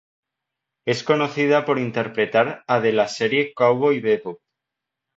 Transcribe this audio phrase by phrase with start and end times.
[0.87, 4.39] Es conocida por interpretar a de la serie Cowboy Bebop.